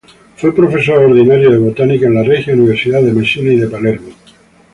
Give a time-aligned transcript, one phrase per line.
[0.35, 4.09] Fue profesor ordinario de Botánica en la "Regia Universidad de Mesina y de Palermo.